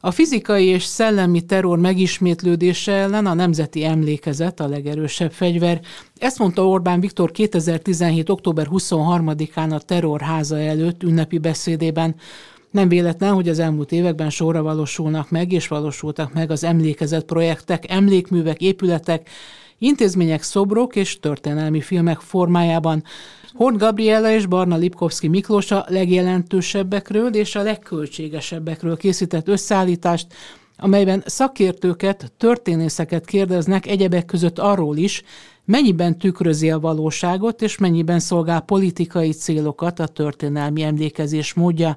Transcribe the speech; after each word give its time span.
A 0.00 0.10
fizikai 0.10 0.64
és 0.64 0.82
szellemi 0.82 1.40
terror 1.40 1.78
megismétlődése 1.78 2.92
ellen 2.92 3.26
a 3.26 3.34
nemzeti 3.34 3.84
emlékezet 3.84 4.60
a 4.60 4.68
legerősebb 4.68 5.32
fegyver. 5.32 5.80
Ezt 6.18 6.38
mondta 6.38 6.68
Orbán 6.68 7.00
Viktor 7.00 7.30
2017. 7.30 8.28
október 8.28 8.66
23-án 8.70 9.74
a 9.74 9.78
terrorháza 9.78 10.58
előtt 10.58 11.02
ünnepi 11.02 11.38
beszédében. 11.38 12.14
Nem 12.70 12.88
véletlen, 12.88 13.34
hogy 13.34 13.48
az 13.48 13.58
elmúlt 13.58 13.92
években 13.92 14.30
sorra 14.30 14.62
valósulnak 14.62 15.30
meg, 15.30 15.52
és 15.52 15.68
valósultak 15.68 16.32
meg 16.32 16.50
az 16.50 16.64
emlékezet 16.64 17.24
projektek, 17.24 17.90
emlékművek, 17.90 18.60
épületek, 18.60 19.28
intézmények, 19.78 20.42
szobrok 20.42 20.96
és 20.96 21.20
történelmi 21.20 21.80
filmek 21.80 22.20
formájában. 22.20 23.04
Horn 23.52 23.76
Gabriella 23.76 24.30
és 24.30 24.46
Barna 24.46 24.76
Lipkovski 24.76 25.28
Miklós 25.28 25.70
a 25.70 25.84
legjelentősebbekről 25.88 27.34
és 27.34 27.54
a 27.54 27.62
legköltségesebbekről 27.62 28.96
készített 28.96 29.48
összeállítást, 29.48 30.26
amelyben 30.76 31.22
szakértőket, 31.26 32.32
történészeket 32.36 33.24
kérdeznek 33.24 33.86
egyebek 33.86 34.24
között 34.24 34.58
arról 34.58 34.96
is, 34.96 35.22
mennyiben 35.64 36.18
tükrözi 36.18 36.70
a 36.70 36.78
valóságot, 36.78 37.62
és 37.62 37.78
mennyiben 37.78 38.20
szolgál 38.20 38.60
politikai 38.60 39.30
célokat 39.30 39.98
a 39.98 40.06
történelmi 40.06 40.82
emlékezés 40.82 41.54
módja. 41.54 41.96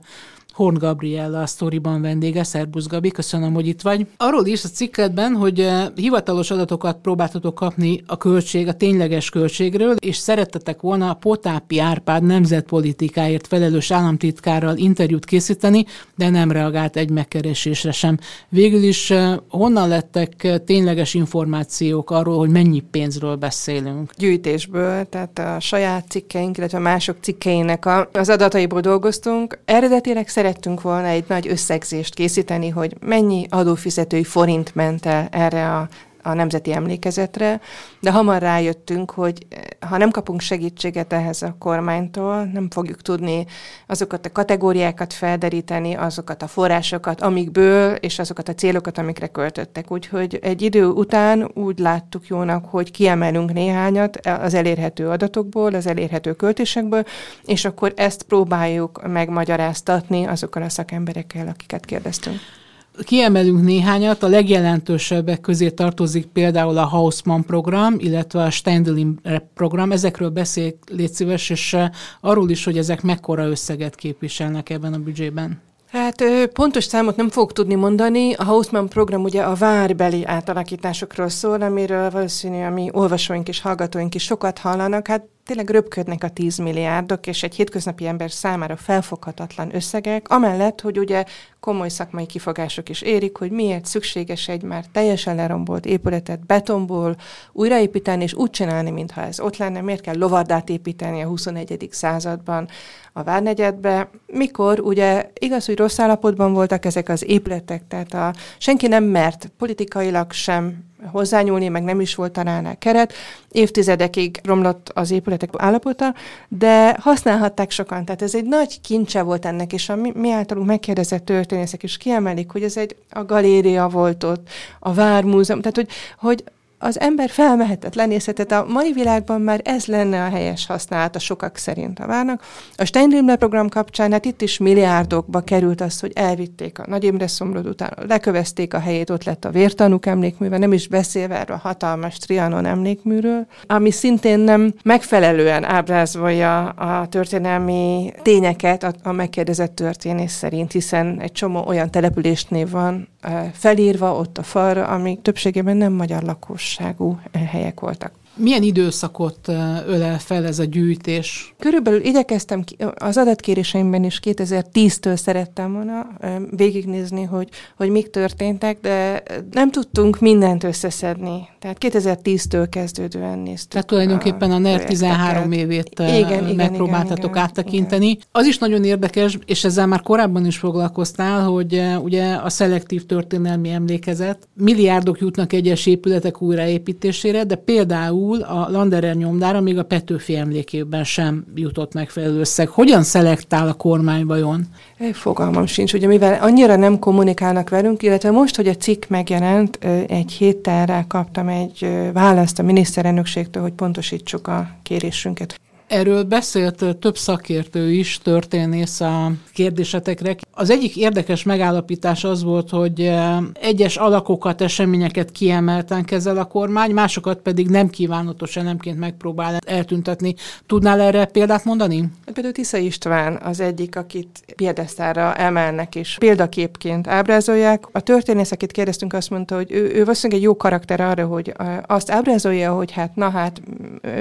Horn 0.53 0.77
Gabriella 0.77 1.41
a 1.41 1.45
sztoriban 1.45 2.01
vendége. 2.01 2.43
Szerbusz 2.43 2.87
Gabi, 2.87 3.09
köszönöm, 3.11 3.53
hogy 3.53 3.67
itt 3.67 3.81
vagy. 3.81 4.07
Arról 4.17 4.45
is 4.45 4.63
a 4.63 4.67
cikketben, 4.67 5.33
hogy 5.33 5.59
eh, 5.59 5.87
hivatalos 5.95 6.51
adatokat 6.51 6.97
próbáltatok 7.01 7.55
kapni 7.55 8.03
a 8.05 8.17
költség, 8.17 8.67
a 8.67 8.73
tényleges 8.73 9.29
költségről, 9.29 9.95
és 9.99 10.15
szerettetek 10.15 10.81
volna 10.81 11.09
a 11.09 11.13
Potápi 11.13 11.79
Árpád 11.79 12.23
nemzetpolitikáért 12.23 13.47
felelős 13.47 13.91
államtitkárral 13.91 14.77
interjút 14.77 15.25
készíteni, 15.25 15.85
de 16.15 16.29
nem 16.29 16.51
reagált 16.51 16.95
egy 16.95 17.09
megkeresésre 17.09 17.91
sem. 17.91 18.17
Végül 18.49 18.83
is 18.83 19.11
eh, 19.11 19.35
honnan 19.49 19.87
lettek 19.87 20.43
eh, 20.43 20.57
tényleges 20.57 21.13
információk 21.13 22.11
arról, 22.11 22.37
hogy 22.37 22.49
mennyi 22.49 22.79
pénzről 22.91 23.35
beszélünk? 23.35 24.11
Gyűjtésből, 24.17 25.05
tehát 25.09 25.39
a 25.39 25.59
saját 25.59 26.09
cikkeink, 26.09 26.57
illetve 26.57 26.79
mások 26.79 27.17
cikkeinek 27.21 27.85
az 28.11 28.29
adataiból 28.29 28.81
dolgoztunk. 28.81 29.59
Eredetileg 29.65 30.27
szerettünk 30.41 30.81
volna 30.81 31.07
egy 31.07 31.23
nagy 31.27 31.47
összegzést 31.47 32.13
készíteni, 32.13 32.69
hogy 32.69 32.95
mennyi 32.99 33.45
adófizetői 33.49 34.23
forint 34.23 34.75
ment 34.75 35.05
el 35.05 35.27
erre 35.31 35.77
a 35.77 35.89
a 36.23 36.33
nemzeti 36.33 36.73
emlékezetre, 36.73 37.61
de 37.99 38.11
hamar 38.11 38.41
rájöttünk, 38.41 39.11
hogy 39.11 39.45
eh, 39.49 39.59
ha 39.89 39.97
nem 39.97 40.11
kapunk 40.11 40.41
segítséget 40.41 41.13
ehhez 41.13 41.41
a 41.41 41.55
kormánytól, 41.59 42.43
nem 42.43 42.69
fogjuk 42.69 43.01
tudni 43.01 43.45
azokat 43.87 44.25
a 44.25 44.31
kategóriákat 44.31 45.13
felderíteni, 45.13 45.93
azokat 45.93 46.43
a 46.43 46.47
forrásokat, 46.47 47.21
amikből, 47.21 47.95
és 47.95 48.19
azokat 48.19 48.49
a 48.49 48.53
célokat, 48.53 48.97
amikre 48.97 49.27
költöttek. 49.27 49.91
Úgyhogy 49.91 50.39
egy 50.41 50.61
idő 50.61 50.85
után 50.85 51.51
úgy 51.53 51.79
láttuk 51.79 52.27
jónak, 52.27 52.65
hogy 52.65 52.91
kiemelünk 52.91 53.53
néhányat 53.53 54.17
az 54.17 54.53
elérhető 54.53 55.09
adatokból, 55.09 55.73
az 55.73 55.87
elérhető 55.87 56.33
költésekből, 56.33 57.03
és 57.45 57.65
akkor 57.65 57.93
ezt 57.95 58.23
próbáljuk 58.23 59.07
megmagyaráztatni 59.07 60.25
azokkal 60.25 60.63
a 60.63 60.69
szakemberekkel, 60.69 61.47
akiket 61.47 61.85
kérdeztünk. 61.85 62.60
Kiemelünk 63.03 63.61
néhányat, 63.61 64.23
a 64.23 64.27
legjelentősebbek 64.27 65.41
közé 65.41 65.69
tartozik 65.69 66.25
például 66.25 66.77
a 66.77 66.85
Hausmann 66.85 67.41
program, 67.41 67.95
illetve 67.97 68.41
a 68.41 68.49
Steindelin 68.49 69.19
program. 69.53 69.91
Ezekről 69.91 70.29
beszél, 70.29 70.73
légy 70.91 71.13
szíves, 71.13 71.49
és 71.49 71.73
eh, 71.73 71.89
arról 72.21 72.49
is, 72.49 72.63
hogy 72.63 72.77
ezek 72.77 73.01
mekkora 73.01 73.47
összeget 73.47 73.95
képviselnek 73.95 74.69
ebben 74.69 74.93
a 74.93 74.97
büdzsében. 74.97 75.61
Hát 75.91 76.23
pontos 76.53 76.83
számot 76.83 77.15
nem 77.15 77.29
fogok 77.29 77.53
tudni 77.53 77.75
mondani. 77.75 78.33
A 78.33 78.43
Hausmann 78.43 78.87
program 78.87 79.23
ugye 79.23 79.41
a 79.41 79.55
várbeli 79.55 80.25
átalakításokról 80.25 81.29
szól, 81.29 81.61
amiről 81.61 82.09
valószínű 82.09 82.63
a 82.63 82.69
mi 82.69 82.89
olvasóink 82.91 83.47
és 83.47 83.61
hallgatóink 83.61 84.15
is 84.15 84.23
sokat 84.23 84.57
hallanak. 84.57 85.07
Hát 85.07 85.25
tényleg 85.45 85.69
röpködnek 85.69 86.23
a 86.23 86.29
10 86.29 86.57
milliárdok, 86.57 87.27
és 87.27 87.43
egy 87.43 87.55
hétköznapi 87.55 88.07
ember 88.07 88.31
számára 88.31 88.75
felfoghatatlan 88.75 89.75
összegek, 89.75 90.29
amellett, 90.29 90.81
hogy 90.81 90.99
ugye 90.99 91.23
komoly 91.59 91.89
szakmai 91.89 92.25
kifogások 92.25 92.89
is 92.89 93.01
érik, 93.01 93.37
hogy 93.37 93.51
miért 93.51 93.85
szükséges 93.85 94.47
egy 94.47 94.63
már 94.63 94.85
teljesen 94.91 95.35
lerombolt 95.35 95.85
épületet 95.85 96.45
betonból 96.45 97.15
újraépíteni, 97.51 98.23
és 98.23 98.33
úgy 98.33 98.49
csinálni, 98.49 98.89
mintha 98.89 99.21
ez 99.21 99.39
ott 99.39 99.57
lenne, 99.57 99.81
miért 99.81 100.01
kell 100.01 100.17
lovardát 100.17 100.69
építeni 100.69 101.21
a 101.21 101.27
21. 101.27 101.87
században 101.91 102.67
a 103.13 103.23
Várnegyedbe, 103.23 104.09
mikor 104.27 104.79
ugye 104.79 105.31
igaz, 105.39 105.65
hogy 105.65 105.77
rossz 105.77 105.99
állapotban 105.99 106.53
voltak 106.53 106.85
ezek 106.85 107.09
az 107.09 107.25
épületek, 107.27 107.81
tehát 107.87 108.13
a, 108.13 108.33
senki 108.57 108.87
nem 108.87 109.03
mert 109.03 109.51
politikailag 109.57 110.31
sem 110.31 110.90
hozzányúlni, 111.11 111.67
meg 111.67 111.83
nem 111.83 111.99
is 111.99 112.15
volt 112.15 112.31
talán 112.31 112.77
keret. 112.77 113.13
Évtizedekig 113.51 114.39
romlott 114.43 114.91
az 114.93 115.11
épületek 115.11 115.49
állapota, 115.57 116.13
de 116.47 116.95
használhatták 116.99 117.71
sokan. 117.71 118.05
Tehát 118.05 118.21
ez 118.21 118.35
egy 118.35 118.45
nagy 118.45 118.81
kincse 118.81 119.21
volt 119.21 119.45
ennek, 119.45 119.73
és 119.73 119.89
a 119.89 119.95
mi, 119.95 120.11
mi 120.15 120.31
általunk 120.31 120.67
megkérdezett 120.67 121.25
történészek 121.25 121.83
is 121.83 121.97
kiemelik, 121.97 122.51
hogy 122.51 122.63
ez 122.63 122.77
egy 122.77 122.95
a 123.09 123.23
galéria 123.23 123.87
volt 123.87 124.23
ott, 124.23 124.49
a 124.79 124.93
Vármúzeum, 124.93 125.61
tehát 125.61 125.75
hogy, 125.75 125.89
hogy 126.17 126.43
az 126.81 126.99
ember 126.99 127.29
felmehetett, 127.29 127.95
lenézhetett. 127.95 128.51
A 128.51 128.65
mai 128.67 128.91
világban 128.93 129.41
már 129.41 129.61
ez 129.63 129.85
lenne 129.85 130.23
a 130.23 130.29
helyes 130.29 130.65
használata 130.65 131.19
sokak 131.19 131.57
szerint 131.57 131.99
a 131.99 132.07
várnak. 132.07 132.43
A 132.75 132.85
Steindrimler 132.85 133.37
program 133.37 133.69
kapcsán, 133.69 134.11
hát 134.11 134.25
itt 134.25 134.41
is 134.41 134.57
milliárdokba 134.57 135.41
került 135.41 135.81
az, 135.81 135.99
hogy 135.99 136.11
elvitték 136.15 136.79
a 136.79 136.85
Nagy 136.87 137.03
Imre 137.03 137.27
szomrod 137.27 137.67
után, 137.67 137.93
lekövezték 138.07 138.73
a 138.73 138.79
helyét, 138.79 139.09
ott 139.09 139.23
lett 139.23 139.45
a 139.45 139.49
vértanúk 139.49 140.05
emlékműve, 140.05 140.57
nem 140.57 140.73
is 140.73 140.87
beszélve 140.87 141.39
erről 141.39 141.55
a 141.55 141.67
hatalmas 141.67 142.17
Trianon 142.17 142.65
emlékműről, 142.65 143.47
ami 143.67 143.91
szintén 143.91 144.39
nem 144.39 144.73
megfelelően 144.83 145.63
ábrázolja 145.63 146.69
a 146.69 147.07
történelmi 147.07 148.11
tényeket 148.21 148.83
a, 148.83 148.93
a 149.03 149.11
megkérdezett 149.11 149.75
történész 149.75 150.33
szerint, 150.33 150.71
hiszen 150.71 151.19
egy 151.19 151.31
csomó 151.31 151.63
olyan 151.67 151.91
településnév 151.91 152.69
van 152.69 153.07
felírva 153.53 154.15
ott 154.15 154.37
a 154.37 154.43
falra, 154.43 154.87
ami 154.87 155.19
többségében 155.21 155.77
nem 155.77 155.93
magyar 155.93 156.23
lakos 156.23 156.70
fontosságú 156.71 157.19
eh, 157.31 157.47
helyek 157.49 157.79
voltak. 157.79 158.20
Milyen 158.35 158.63
időszakot 158.63 159.47
ölel 159.87 160.19
fel 160.19 160.45
ez 160.45 160.59
a 160.59 160.63
gyűjtés? 160.63 161.53
Körülbelül 161.59 162.05
igyekeztem 162.05 162.63
az 162.95 163.17
adatkéréseimben 163.17 164.03
is 164.03 164.19
2010-től 164.23 165.15
szerettem 165.15 165.73
volna 165.73 166.07
végignézni, 166.55 167.23
hogy, 167.23 167.49
hogy 167.77 167.89
mik 167.89 168.09
történtek, 168.09 168.77
de 168.81 169.23
nem 169.51 169.71
tudtunk 169.71 170.19
mindent 170.19 170.63
összeszedni. 170.63 171.47
Tehát 171.59 171.77
2010-től 171.79 172.67
kezdődően 172.69 173.39
néztük. 173.39 173.69
Tehát 173.69 173.87
tulajdonképpen 173.87 174.51
a, 174.51 174.55
a 174.55 174.57
NER 174.57 174.83
13 174.83 175.51
évét 175.51 175.99
igen, 175.99 176.43
megpróbáltatok 176.43 177.29
igen, 177.29 177.43
áttekinteni. 177.43 178.07
Igen. 178.07 178.21
Az 178.31 178.45
is 178.45 178.57
nagyon 178.57 178.83
érdekes, 178.83 179.37
és 179.45 179.63
ezzel 179.63 179.87
már 179.87 180.01
korábban 180.01 180.45
is 180.45 180.57
foglalkoztál, 180.57 181.43
hogy 181.43 181.81
ugye 182.03 182.33
a 182.33 182.49
szelektív 182.49 183.05
történelmi 183.05 183.69
emlékezet, 183.69 184.47
milliárdok 184.53 185.19
jutnak 185.19 185.53
egyes 185.53 185.85
épületek 185.85 186.41
újraépítésére, 186.41 187.43
de 187.43 187.55
például 187.55 188.20
a 188.29 188.67
Landerer 188.69 189.15
nyomdára 189.15 189.61
még 189.61 189.77
a 189.77 189.83
Petőfi 189.83 190.35
emlékében 190.35 191.03
sem 191.03 191.45
jutott 191.55 191.93
megfelelő 191.93 192.39
összeg. 192.39 192.67
Hogyan 192.67 193.03
szelektál 193.03 193.67
a 193.67 193.73
kormány 193.73 194.25
vajon? 194.25 194.67
Fogalmam 195.13 195.65
sincs, 195.65 195.93
ugye 195.93 196.07
mivel 196.07 196.41
annyira 196.41 196.75
nem 196.75 196.99
kommunikálnak 196.99 197.69
velünk, 197.69 198.03
illetve 198.03 198.31
most, 198.31 198.55
hogy 198.55 198.67
a 198.67 198.75
cikk 198.75 199.05
megjelent, 199.07 199.79
egy 200.07 200.31
héttel 200.31 200.85
rá 200.85 201.07
kaptam 201.07 201.47
egy 201.47 201.87
választ 202.13 202.59
a 202.59 202.63
miniszterelnökségtől, 202.63 203.63
hogy 203.63 203.73
pontosítsuk 203.73 204.47
a 204.47 204.67
kérésünket. 204.83 205.59
Erről 205.91 206.23
beszélt 206.23 206.97
több 206.99 207.17
szakértő 207.17 207.91
is, 207.91 208.17
történész 208.17 209.01
a 209.01 209.31
kérdésetekre. 209.53 210.35
Az 210.51 210.69
egyik 210.69 210.97
érdekes 210.97 211.43
megállapítás 211.43 212.23
az 212.23 212.43
volt, 212.43 212.69
hogy 212.69 213.11
egyes 213.53 213.97
alakokat, 213.97 214.61
eseményeket 214.61 215.31
kiemelten 215.31 216.05
kezel 216.05 216.37
a 216.37 216.45
kormány, 216.45 216.91
másokat 216.91 217.39
pedig 217.39 217.67
nem 217.67 217.89
kívánatos 217.89 218.55
elemként 218.55 218.99
megpróbál 218.99 219.57
eltüntetni. 219.65 220.35
Tudnál 220.65 221.01
erre 221.01 221.25
példát 221.25 221.65
mondani? 221.65 222.11
Például 222.33 222.53
Tisza 222.53 222.77
István 222.77 223.39
az 223.43 223.59
egyik, 223.59 223.95
akit 223.95 224.43
piedesztára 224.55 225.35
emelnek 225.35 225.95
és 225.95 226.15
példaképként 226.19 227.07
ábrázolják. 227.07 227.83
A 227.91 227.99
történész, 227.99 228.51
akit 228.51 228.71
kérdeztünk, 228.71 229.13
azt 229.13 229.29
mondta, 229.29 229.55
hogy 229.55 229.71
ő, 229.71 229.91
ő 229.93 229.99
valószínűleg 229.99 230.41
egy 230.41 230.47
jó 230.47 230.57
karakter 230.57 231.01
arra, 231.01 231.25
hogy 231.25 231.53
azt 231.85 232.11
ábrázolja, 232.11 232.73
hogy 232.73 232.91
hát 232.91 233.15
na 233.15 233.29
hát 233.29 233.61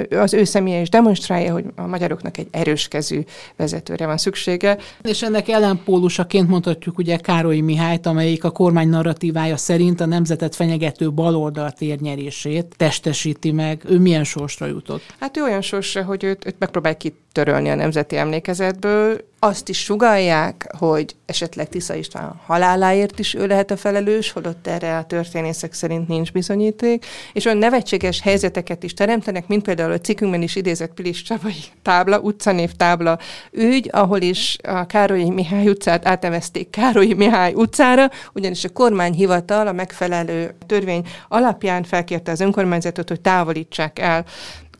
az 0.09 0.33
ő 0.33 0.43
személye 0.43 0.81
is 0.81 0.89
demonstrálja, 0.89 1.51
hogy 1.51 1.60
a 1.75 1.85
magyaroknak 1.87 2.37
egy 2.37 2.47
erős 2.51 2.87
kezű 2.87 3.21
vezetőre 3.55 4.05
van 4.05 4.17
szüksége. 4.17 4.77
És 5.01 5.21
ennek 5.21 5.47
ellenpólusaként 5.47 6.47
mondhatjuk 6.47 6.97
ugye 6.97 7.17
Károly 7.17 7.59
Mihályt, 7.59 8.05
amelyik 8.05 8.43
a 8.43 8.49
kormány 8.49 8.89
narratívája 8.89 9.57
szerint 9.57 10.01
a 10.01 10.05
nemzetet 10.05 10.55
fenyegető 10.55 11.11
baloldal 11.11 11.71
térnyerését 11.71 12.73
testesíti 12.77 13.51
meg. 13.51 13.81
Ő 13.89 13.99
milyen 13.99 14.23
sorsra 14.23 14.65
jutott? 14.65 15.01
Hát 15.19 15.37
ő 15.37 15.41
olyan 15.41 15.61
sorsra, 15.61 16.03
hogy 16.03 16.23
őt, 16.23 16.45
őt 16.45 16.55
megpróbálj 16.59 16.95
kitörölni 16.97 17.69
a 17.69 17.75
nemzeti 17.75 18.17
emlékezetből, 18.17 19.29
azt 19.43 19.69
is 19.69 19.83
sugalják, 19.83 20.73
hogy 20.77 21.15
esetleg 21.25 21.69
Tisza 21.69 21.95
István 21.95 22.41
haláláért 22.45 23.19
is 23.19 23.33
ő 23.33 23.47
lehet 23.47 23.71
a 23.71 23.77
felelős, 23.77 24.31
holott 24.31 24.67
erre 24.67 24.97
a 24.97 25.03
történészek 25.03 25.73
szerint 25.73 26.07
nincs 26.07 26.31
bizonyíték, 26.31 27.05
és 27.33 27.45
olyan 27.45 27.57
nevetséges 27.57 28.21
helyzeteket 28.21 28.83
is 28.83 28.93
teremtenek, 28.93 29.47
mint 29.47 29.63
például 29.63 29.91
a 29.91 29.99
cikkünkben 29.99 30.41
is 30.41 30.55
idézett 30.55 30.93
Pilis 30.93 31.21
Csabai 31.21 31.63
tábla, 31.81 32.19
utcanév 32.19 32.71
tábla 32.71 33.19
ügy, 33.51 33.89
ahol 33.91 34.21
is 34.21 34.57
a 34.63 34.85
Károlyi 34.85 35.29
Mihály 35.29 35.67
utcát 35.67 36.07
átnevezték 36.07 36.69
Károlyi 36.69 37.13
Mihály 37.13 37.53
utcára, 37.53 38.09
ugyanis 38.33 38.63
a 38.63 38.69
kormányhivatal 38.69 39.67
a 39.67 39.71
megfelelő 39.71 40.55
törvény 40.65 41.07
alapján 41.27 41.83
felkérte 41.83 42.31
az 42.31 42.39
önkormányzatot, 42.39 43.07
hogy 43.07 43.21
távolítsák 43.21 43.99
el 43.99 44.25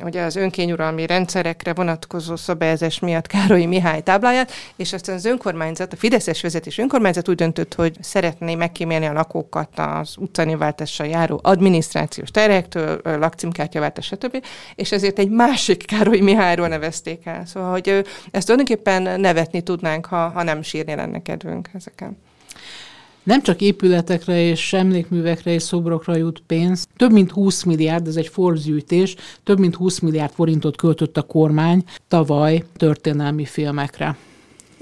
ugye 0.04 0.24
az 0.24 0.36
önkényuralmi 0.36 1.06
rendszerekre 1.06 1.74
vonatkozó 1.74 2.36
szabályozás 2.36 3.00
miatt 3.00 3.28
Károly 3.28 3.66
Mihály 3.66 4.02
tábláját, 4.02 4.52
és 4.76 4.94
aztán 4.94 5.16
az 5.16 5.26
önkormányzat, 5.26 5.94
a 5.94 5.96
Fideszes 5.96 6.42
vezetés 6.42 6.78
önkormányzat 6.78 7.30
úgy 7.30 7.36
döntött, 7.36 7.74
hogy 7.74 7.98
szeretné 8.00 8.56
megkímélni 8.56 9.06
a 9.06 9.14
lakókat 9.14 9.70
az 9.76 10.16
utcanéváltással 10.18 11.08
járó 11.08 11.40
adminisztrációs 11.44 12.32
terhektől, 12.32 13.02
lakcímkártyaváltás, 13.04 14.06
stb. 14.06 14.46
És 14.76 14.92
ezért 14.92 15.20
egy 15.20 15.30
másik 15.30 15.86
Károly 15.86 16.20
Mihályról 16.20 16.68
nevezték 16.68 17.26
el. 17.26 17.46
Szóval, 17.46 17.72
hogy 17.72 18.06
ezt 18.32 18.46
tulajdonképpen 18.46 19.20
nevetni 19.20 19.62
tudnánk, 19.62 20.06
ha, 20.06 20.30
ha 20.30 20.44
nem 20.44 20.62
sírni 20.62 20.96
lenne 20.96 21.22
kedvünk 21.22 21.70
ezeken. 21.74 22.18
Nem 23.24 23.42
csak 23.42 23.62
épületekre 23.62 24.42
és 24.42 24.74
emlékművekre 24.74 25.52
és 25.52 25.64
szobrokra 25.64 26.16
jut 26.16 26.44
pénz, 26.48 26.88
több 26.98 27.12
mint 27.12 27.32
20 27.32 27.64
milliárd, 27.64 28.08
ez 28.08 28.16
egy 28.16 28.28
Forbes 28.28 28.64
gyűjtés, 28.64 29.16
több 29.44 29.60
mint 29.60 29.76
20 29.76 30.00
milliárd 30.00 30.32
forintot 30.32 30.76
költött 30.76 31.18
a 31.18 31.22
kormány 31.22 31.84
tavaly 32.08 32.64
történelmi 32.78 33.46
filmekre. 33.46 34.18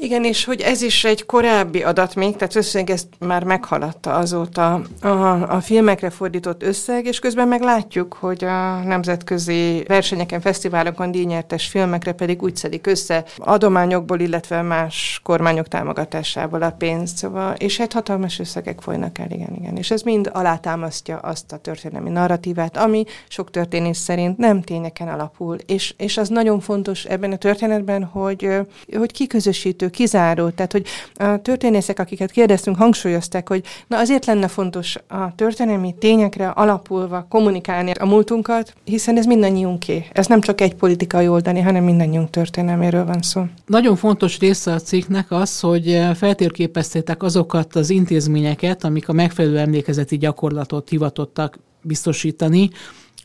Igen, 0.02 0.24
és 0.24 0.46
hogy 0.46 0.62
ez 0.62 0.82
is 0.82 1.04
egy 1.04 1.26
korábbi 1.26 1.84
adat 1.84 2.16
még, 2.16 2.36
tehát 2.36 2.56
összeg 2.56 2.90
ezt 2.90 3.08
már 3.20 3.44
meghaladta 3.44 4.14
azóta 4.14 4.82
a, 5.02 5.08
a 5.56 5.62
filmekre 5.62 6.10
fordított 6.10 6.64
összeg, 6.64 7.06
és 7.06 7.20
közben 7.20 7.48
meg 7.48 7.62
látjuk, 7.62 8.14
hogy 8.14 8.44
a 8.44 8.80
nemzetközi 8.80 9.84
versenyeken, 9.88 10.42
fesztiválokon 10.42 11.12
díjnyertes 11.12 11.68
filmekre 11.68 12.12
pedig 12.12 12.44
úgy 12.44 12.56
szedik 12.56 12.88
össze 12.88 13.24
adományokból, 13.38 14.20
illetve 14.20 14.62
más 14.62 15.20
kormányok 15.24 15.68
támogatásából 15.68 16.62
a 16.62 16.72
pénzt, 16.72 17.18
szóval, 17.18 17.54
és 17.54 17.80
egy 17.80 17.94
hatalmas 17.94 18.40
összegek 18.40 18.82
folynak 18.82 19.18
el, 19.18 19.32
igen, 19.32 19.56
igen. 19.60 19.78
És 19.78 19.92
ez 19.92 20.02
mind 20.02 20.30
alátámasztja 20.34 21.18
azt 21.18 21.52
a 21.52 21.58
történelmi 21.58 22.10
narratívát, 22.10 22.78
ami 22.78 23.04
sok 23.28 23.52
történész 23.52 24.00
szerint 24.00 24.38
nem 24.38 24.62
tényeken 24.62 25.08
alapul, 25.08 25.58
és, 25.66 25.94
és 25.98 26.18
az 26.18 26.30
nagyon 26.30 26.60
fontos 26.60 27.06
ebben 27.06 27.32
a 27.32 27.38
történetben, 27.38 28.04
hogy, 28.04 28.50
hogy 28.98 29.12
kiközösítő 29.12 29.89
kizáró. 29.90 30.50
Tehát, 30.50 30.72
hogy 30.72 30.86
a 31.14 31.42
történészek, 31.42 32.00
akiket 32.00 32.32
kérdeztünk, 32.32 32.78
hangsúlyozták, 32.78 33.50
hogy 33.50 33.64
na 33.88 33.98
azért 33.98 34.26
lenne 34.26 34.48
fontos 34.48 34.98
a 35.08 35.36
történelmi 35.36 35.96
tényekre 36.00 36.48
alapulva 36.48 37.26
kommunikálni 37.30 37.92
a 37.92 38.06
múltunkat, 38.06 38.74
hiszen 38.84 39.18
ez 39.18 39.26
mindannyiunké. 39.26 40.06
Ez 40.12 40.28
nem 40.28 40.42
csak 40.42 40.62
egy 40.62 40.76
politikai 40.76 41.28
oldani, 41.28 41.60
hanem 41.60 41.84
mindannyiunk 41.84 42.30
történelméről 42.30 43.06
van 43.06 43.22
szó. 43.22 43.46
Nagyon 43.66 43.96
fontos 43.96 44.40
része 44.40 44.72
a 44.72 44.80
cikknek 44.80 45.32
az, 45.32 45.60
hogy 45.60 46.02
feltérképeztétek 46.16 47.24
azokat 47.24 47.76
az 47.76 47.90
intézményeket, 47.90 48.84
amik 48.84 49.10
a 49.10 49.14
megfelelő 49.14 49.58
emlékezeti 49.58 50.18
gyakorlatot 50.18 50.90
hivatottak 50.90 51.60
biztosítani, 51.82 52.70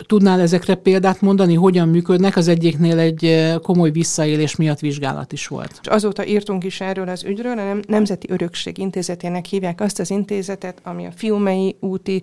Tudnál 0.06 0.40
ezekre 0.40 0.74
példát 0.74 1.20
mondani, 1.20 1.54
hogyan 1.54 1.88
működnek? 1.88 2.36
Az 2.36 2.48
egyiknél 2.48 2.98
egy 2.98 3.24
eh, 3.24 3.54
komoly 3.62 3.90
visszaélés 3.90 4.56
miatt 4.56 4.78
vizsgálat 4.78 5.32
is 5.32 5.46
volt. 5.46 5.78
És 5.82 5.86
azóta 5.88 6.26
írtunk 6.26 6.64
is 6.64 6.80
erről 6.80 7.08
az 7.08 7.24
ügyről, 7.24 7.58
a 7.58 7.76
Nemzeti 7.86 8.26
Örökség 8.30 8.78
Intézetének 8.78 9.44
hívják 9.44 9.80
azt 9.80 9.98
az 9.98 10.10
intézetet, 10.10 10.80
ami 10.82 11.06
a 11.06 11.10
Fiumei 11.16 11.76
úti 11.80 12.22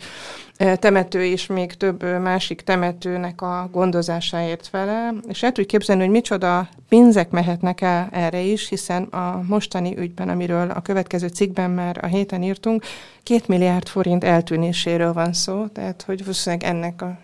eh, 0.56 0.76
temető 0.76 1.24
és 1.24 1.48
még 1.48 1.74
több 1.74 2.04
eh, 2.04 2.20
másik 2.20 2.62
temetőnek 2.62 3.42
a 3.42 3.70
gondozásáért 3.72 4.68
fele. 4.68 5.14
És 5.28 5.44
el 5.44 5.50
tudjuk 5.50 5.68
képzelni, 5.68 6.02
hogy 6.02 6.12
micsoda 6.12 6.70
pénzek 6.90 7.30
mehetnek 7.30 7.82
el 7.82 8.10
erre 8.12 8.40
is, 8.40 8.70
hiszen 8.70 9.04
a 9.04 9.42
mostani 9.48 9.98
ügyben, 9.98 10.30
amiről 10.30 10.70
a 10.70 10.82
következő 10.82 11.28
cikkben 11.28 11.72
már 11.72 12.00
a 12.02 12.06
héten 12.06 12.44
írtunk, 12.44 12.84
két 13.24 13.48
milliárd 13.48 13.88
forint 13.88 14.24
eltűnéséről 14.24 15.14
van 15.14 15.34
szó, 15.34 15.68
tehát 15.68 16.02
hogy 16.02 16.20
valószínűleg 16.20 16.66
ennek 16.66 17.02
a 17.02 17.20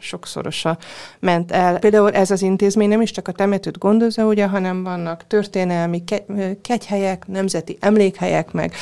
sokszorosa 0.52 0.78
ment 1.20 1.52
el. 1.52 1.80
Például 1.80 2.12
ez 2.12 2.32
az 2.32 2.42
intézmény 2.42 2.90
nem 2.90 3.02
is 3.02 3.12
csak 3.12 3.28
a 3.28 3.32
temetőt 3.32 3.78
gondozza, 3.78 4.26
ugye, 4.26 4.48
hanem 4.48 4.84
vannak 4.84 5.28
történelmi 5.28 6.04
ke- 6.04 6.26
kegyhelyek, 6.62 7.28
nemzeti 7.28 7.78
emlékhelyek, 7.80 8.52
meg 8.52 8.74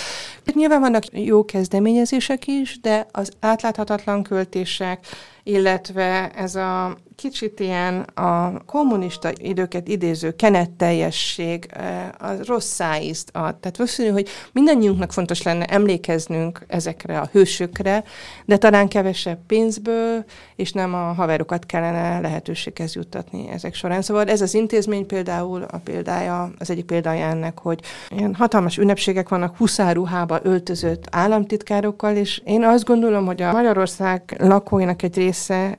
nyilván 0.54 0.80
vannak 0.80 1.04
jó 1.12 1.46
kezdeményezések 1.46 2.48
is, 2.48 2.80
de 2.82 3.08
az 3.12 3.32
átláthatatlan 3.40 4.24
költések, 4.24 5.06
illetve 5.48 6.32
ez 6.32 6.56
a 6.56 6.98
kicsit 7.16 7.60
ilyen 7.60 8.00
a 8.02 8.64
kommunista 8.66 9.32
időket 9.38 9.88
idéző 9.88 10.32
kenetteljesség, 10.32 11.68
eh, 11.70 12.08
a 12.20 12.32
rossz 12.46 12.72
szájízt 12.72 13.30
ad. 13.34 13.56
Tehát 13.56 13.78
valószínű, 13.78 14.10
hogy 14.10 14.30
mindannyiunknak 14.52 15.14
fontos 15.14 15.42
lenne 15.42 15.66
emlékeznünk 15.66 16.66
ezekre 16.68 17.20
a 17.20 17.30
hősökre, 17.32 18.04
de 18.46 18.58
talán 18.58 18.88
kevesebb 18.88 19.40
pénzből, 19.48 20.26
és 20.56 20.72
nem 20.72 20.94
a 20.94 21.14
haverokat 21.14 21.66
kellene 21.66 22.20
lehetőséghez 22.20 22.96
juttatni 22.96 23.50
ezek 23.50 23.74
során. 23.74 24.02
Szóval 24.02 24.30
ez 24.30 24.42
az 24.42 24.54
intézmény 24.54 25.06
például 25.06 25.64
a 25.64 25.78
példája, 25.78 26.52
az 26.58 26.70
egyik 26.70 26.86
példája 26.86 27.26
ennek, 27.26 27.60
hogy 27.60 27.80
ilyen 28.10 28.36
hatalmas 28.36 28.78
ünnepségek 28.78 29.30
vannak 29.30 29.58
huszáruhába 29.58 30.40
öltözött 30.44 31.08
államtitkárokkal, 31.12 32.16
és 32.16 32.42
én 32.46 32.64
azt 32.64 32.86
gondolom, 32.86 33.26
hogy 33.26 33.42
a 33.42 33.52
Magyarország 33.52 34.36
lakóinak 34.40 35.02
egy 35.02 35.16
része, 35.16 35.35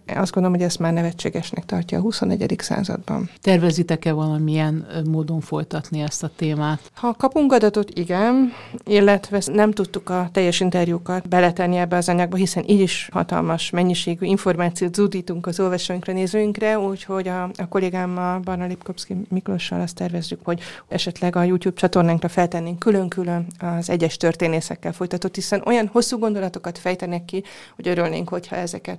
azt 0.07 0.33
gondolom, 0.33 0.53
hogy 0.53 0.63
ezt 0.63 0.79
már 0.79 0.93
nevetség 0.93 1.27
szükségesnek 1.27 1.65
tartja 1.65 1.99
a 1.99 2.01
21. 2.01 2.55
században. 2.59 3.31
Tervezitek-e 3.41 4.13
valamilyen 4.13 4.87
módon 5.11 5.41
folytatni 5.41 6.01
ezt 6.01 6.23
a 6.23 6.31
témát? 6.37 6.81
Ha 6.95 7.15
kapunk 7.15 7.53
adatot, 7.53 7.91
igen, 7.91 8.53
illetve 8.85 9.43
nem 9.47 9.73
tudtuk 9.73 10.11
a 10.11 10.29
teljes 10.33 10.61
interjúkat 10.61 11.29
beletenni 11.29 11.77
ebbe 11.77 11.97
az 11.97 12.09
anyagba, 12.09 12.37
hiszen 12.37 12.65
így 12.67 12.81
is 12.81 13.09
hatalmas 13.13 13.71
mennyiségű 13.71 14.27
információt 14.27 14.95
zúdítunk 14.95 15.47
az 15.47 15.61
olvasóinkra, 15.61 16.13
nézőinkre, 16.13 16.79
úgyhogy 16.79 17.29
a, 17.29 17.43
a 17.43 17.69
kollégámmal, 17.69 18.39
Barna 18.39 18.67
Lipkovszki 18.67 19.17
Miklossal 19.29 19.81
azt 19.81 19.95
tervezzük, 19.95 20.41
hogy 20.45 20.61
esetleg 20.89 21.37
a 21.37 21.43
YouTube 21.43 21.77
csatornánkra 21.77 22.29
feltennénk 22.29 22.79
külön-külön 22.79 23.47
az 23.59 23.91
egyes 23.91 24.17
történészekkel 24.17 24.93
folytatott, 24.93 25.35
hiszen 25.35 25.63
olyan 25.65 25.87
hosszú 25.93 26.19
gondolatokat 26.19 26.79
fejtenek 26.79 27.25
ki, 27.25 27.43
hogy 27.77 27.89
örülnénk, 27.89 28.29
hogyha 28.29 28.57
ezeket 28.57 28.99